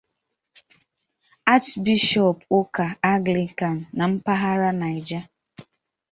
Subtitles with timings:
[1.53, 5.19] Achịbishọọpụ ụka Anglịkan na mpaghara Naịja